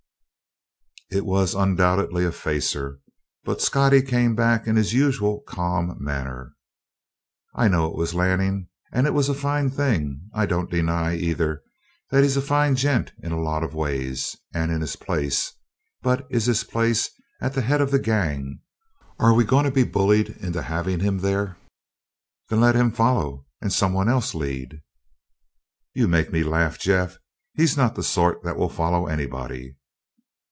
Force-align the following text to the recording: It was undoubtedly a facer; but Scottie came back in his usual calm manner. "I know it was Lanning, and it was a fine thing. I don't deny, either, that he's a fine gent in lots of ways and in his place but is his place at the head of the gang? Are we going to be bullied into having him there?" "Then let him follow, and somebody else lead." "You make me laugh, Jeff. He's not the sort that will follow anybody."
It 1.13 1.25
was 1.25 1.55
undoubtedly 1.55 2.23
a 2.23 2.31
facer; 2.31 3.01
but 3.43 3.61
Scottie 3.61 4.01
came 4.01 4.33
back 4.33 4.65
in 4.65 4.77
his 4.77 4.93
usual 4.93 5.41
calm 5.45 5.97
manner. 6.01 6.55
"I 7.53 7.67
know 7.67 7.87
it 7.91 7.97
was 7.97 8.13
Lanning, 8.13 8.69
and 8.93 9.05
it 9.05 9.13
was 9.13 9.27
a 9.27 9.33
fine 9.33 9.69
thing. 9.71 10.29
I 10.33 10.45
don't 10.45 10.71
deny, 10.71 11.17
either, 11.17 11.63
that 12.11 12.23
he's 12.23 12.37
a 12.37 12.41
fine 12.41 12.77
gent 12.77 13.11
in 13.21 13.35
lots 13.43 13.65
of 13.65 13.73
ways 13.73 14.37
and 14.53 14.71
in 14.71 14.79
his 14.79 14.95
place 14.95 15.51
but 16.01 16.25
is 16.29 16.45
his 16.45 16.63
place 16.63 17.09
at 17.41 17.55
the 17.55 17.61
head 17.61 17.81
of 17.81 17.91
the 17.91 17.99
gang? 17.99 18.61
Are 19.19 19.33
we 19.33 19.43
going 19.43 19.65
to 19.65 19.69
be 19.71 19.83
bullied 19.83 20.29
into 20.39 20.61
having 20.61 21.01
him 21.01 21.17
there?" 21.17 21.57
"Then 22.47 22.61
let 22.61 22.73
him 22.75 22.89
follow, 22.89 23.45
and 23.59 23.73
somebody 23.73 24.09
else 24.09 24.33
lead." 24.33 24.81
"You 25.93 26.07
make 26.07 26.31
me 26.31 26.45
laugh, 26.45 26.79
Jeff. 26.79 27.17
He's 27.53 27.75
not 27.75 27.95
the 27.95 28.01
sort 28.03 28.41
that 28.43 28.55
will 28.55 28.69
follow 28.69 29.07
anybody." 29.07 29.75